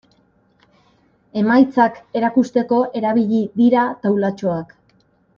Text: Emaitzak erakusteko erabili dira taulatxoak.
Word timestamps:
Emaitzak 1.41 1.99
erakusteko 2.21 2.79
erabili 3.01 3.41
dira 3.61 3.83
taulatxoak. 4.07 4.73